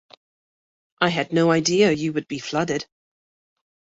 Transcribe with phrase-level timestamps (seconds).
[0.99, 2.87] I had no idea you would be flooded.